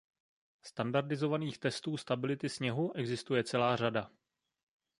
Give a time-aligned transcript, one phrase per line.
[0.61, 4.11] Standardizovaných testů stability sněhu existuje celá řada.